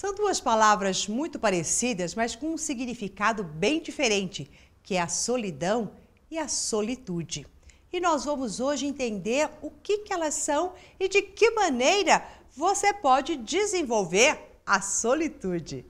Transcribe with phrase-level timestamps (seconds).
[0.00, 4.50] São duas palavras muito parecidas, mas com um significado bem diferente,
[4.82, 5.90] que é a solidão
[6.30, 7.46] e a solitude.
[7.92, 12.26] E nós vamos hoje entender o que, que elas são e de que maneira
[12.56, 15.84] você pode desenvolver a solitude.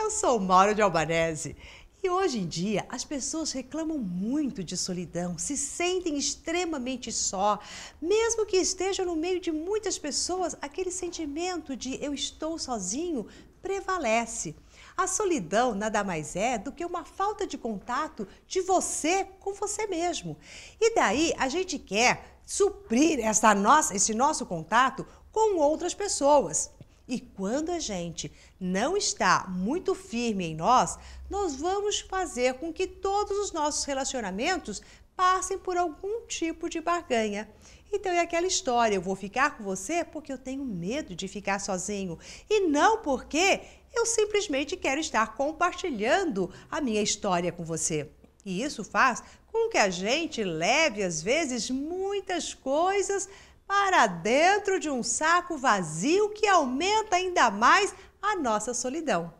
[0.00, 1.54] Eu sou Mauro de Albanese
[2.02, 7.58] e hoje em dia as pessoas reclamam muito de solidão, se sentem extremamente só,
[8.00, 13.26] mesmo que estejam no meio de muitas pessoas, aquele sentimento de eu estou sozinho
[13.60, 14.56] prevalece.
[14.96, 19.86] A solidão nada mais é do que uma falta de contato de você com você
[19.86, 20.38] mesmo.
[20.80, 26.70] E daí a gente quer suprir essa nossa, esse nosso contato com outras pessoas.
[27.10, 30.96] E quando a gente não está muito firme em nós,
[31.28, 34.80] nós vamos fazer com que todos os nossos relacionamentos
[35.16, 37.50] passem por algum tipo de barganha.
[37.92, 41.58] Então é aquela história, eu vou ficar com você porque eu tenho medo de ficar
[41.58, 42.16] sozinho
[42.48, 43.60] e não porque
[43.92, 48.08] eu simplesmente quero estar compartilhando a minha história com você.
[48.46, 53.28] E isso faz com que a gente leve às vezes muitas coisas
[53.70, 59.32] para dentro de um saco vazio que aumenta ainda mais a nossa solidão.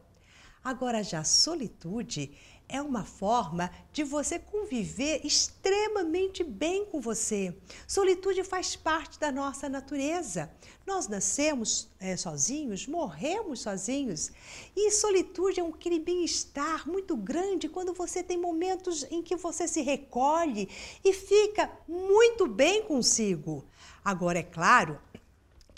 [0.63, 2.39] Agora, já a solitude
[2.71, 7.55] é uma forma de você conviver extremamente bem com você.
[7.87, 10.51] Solitude faz parte da nossa natureza.
[10.87, 14.31] Nós nascemos é, sozinhos, morremos sozinhos.
[14.77, 19.83] E solitude é um bem-estar muito grande quando você tem momentos em que você se
[19.83, 20.69] recolhe
[21.05, 23.65] e fica muito bem consigo.
[24.05, 24.99] Agora, é claro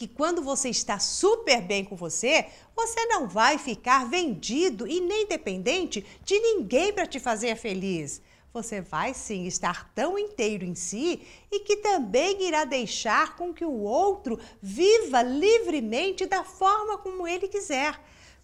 [0.03, 5.29] que quando você está super bem com você, você não vai ficar vendido e nem
[5.29, 8.21] dependente de ninguém para te fazer feliz.
[8.53, 13.65] Você vai sim estar tão inteiro em si e que também irá deixar com que
[13.65, 17.97] o outro viva livremente da forma como ele quiser.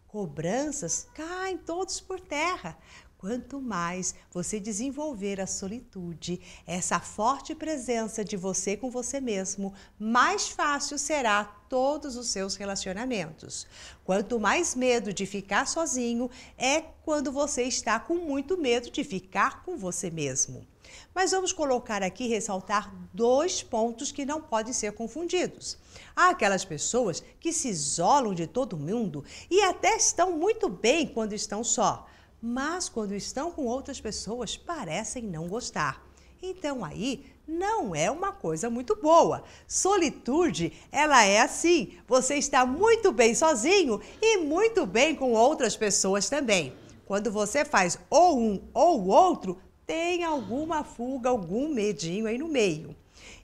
[0.07, 2.79] Cobranças caem todos por terra.
[3.19, 10.49] Quanto mais você desenvolver a solitude, essa forte presença de você com você mesmo, mais
[10.49, 13.67] fácil será todos os seus relacionamentos.
[14.05, 19.65] Quanto mais medo de ficar sozinho, é quando você está com muito medo de ficar
[19.65, 20.65] com você mesmo.
[21.13, 25.77] Mas vamos colocar aqui ressaltar dois pontos que não podem ser confundidos.
[26.15, 31.33] Há aquelas pessoas que se isolam de todo mundo e até estão muito bem quando
[31.33, 32.07] estão só
[32.41, 36.07] mas quando estão com outras pessoas parecem não gostar.
[36.43, 39.43] Então aí não é uma coisa muito boa.
[39.67, 41.95] Solitude, ela é assim.
[42.07, 46.75] Você está muito bem sozinho e muito bem com outras pessoas também.
[47.07, 52.95] Quando você faz ou um ou outro, tem alguma fuga, algum medinho aí no meio.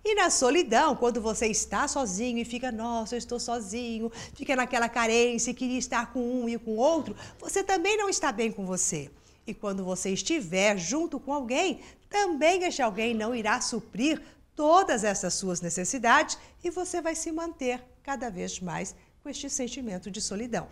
[0.04, 4.88] E na solidão, quando você está sozinho e fica, nossa, eu estou sozinho, fica naquela
[4.88, 8.66] carência e queria estar com um e com outro, você também não está bem com
[8.66, 9.10] você.
[9.46, 14.22] E quando você estiver junto com alguém, também este alguém não irá suprir
[14.54, 20.10] todas essas suas necessidades e você vai se manter cada vez mais com este sentimento
[20.10, 20.68] de solidão.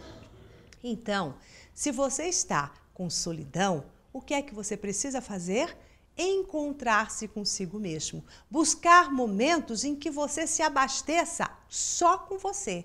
[0.82, 1.34] Então,
[1.74, 5.76] se você está com solidão, o que é que você precisa fazer?
[6.16, 12.84] Encontrar-se consigo mesmo, buscar momentos em que você se abasteça só com você.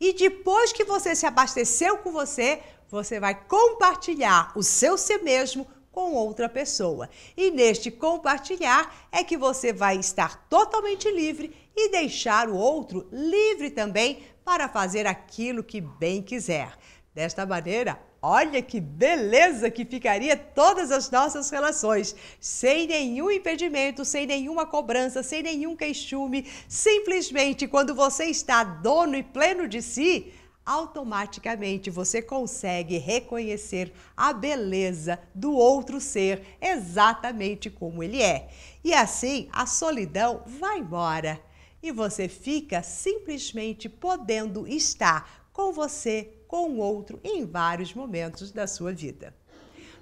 [0.00, 5.66] E depois que você se abasteceu com você, você vai compartilhar o seu si mesmo
[5.90, 7.10] com outra pessoa.
[7.36, 13.70] E neste compartilhar é que você vai estar totalmente livre e deixar o outro livre
[13.70, 16.72] também para fazer aquilo que bem quiser.
[17.18, 24.26] Desta maneira, Olha que beleza que ficaria todas as nossas relações, sem nenhum impedimento, sem
[24.26, 26.48] nenhuma cobrança, sem nenhum queixume.
[26.68, 30.32] Simplesmente quando você está dono e pleno de si,
[30.66, 38.48] automaticamente você consegue reconhecer a beleza do outro ser exatamente como ele é.
[38.82, 41.40] E assim a solidão vai embora
[41.80, 48.66] e você fica simplesmente podendo estar com você com o outro em vários momentos da
[48.66, 49.32] sua vida.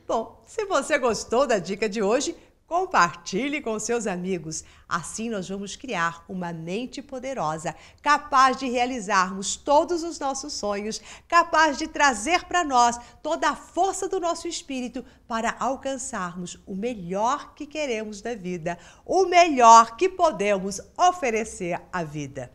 [0.07, 4.65] Bom, se você gostou da dica de hoje, compartilhe com seus amigos.
[4.89, 11.77] Assim nós vamos criar uma mente poderosa, capaz de realizarmos todos os nossos sonhos, capaz
[11.77, 17.67] de trazer para nós toda a força do nosso espírito para alcançarmos o melhor que
[17.67, 22.51] queremos da vida, o melhor que podemos oferecer à vida.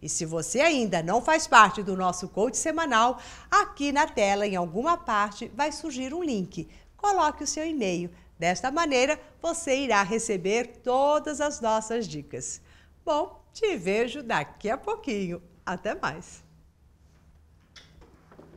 [0.00, 3.20] E se você ainda não faz parte do nosso coach semanal,
[3.50, 6.68] aqui na tela, em alguma parte, vai surgir um link.
[6.96, 8.10] Coloque o seu e-mail.
[8.38, 12.60] Desta maneira, você irá receber todas as nossas dicas.
[13.04, 15.42] Bom, te vejo daqui a pouquinho.
[15.64, 16.45] Até mais!